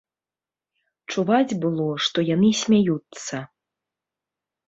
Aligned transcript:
Чуваць 1.13 1.57
было, 1.65 1.87
што 2.07 2.25
яны 2.29 2.49
смяюцца. 2.61 3.35